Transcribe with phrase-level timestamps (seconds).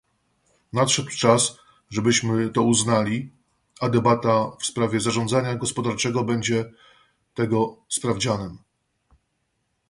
[0.73, 3.31] Nadszedł czas, żebyśmy to uznali,
[3.81, 6.71] a debata w sprawie zarządzania gospodarczego będzie
[7.33, 8.57] tego sprawdzianem